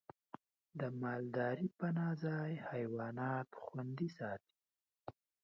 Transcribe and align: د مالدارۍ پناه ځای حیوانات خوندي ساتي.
د 0.79 0.81
مالدارۍ 1.01 1.67
پناه 1.79 2.13
ځای 2.25 2.51
حیوانات 2.69 3.49
خوندي 3.61 4.09
ساتي. 4.17 4.53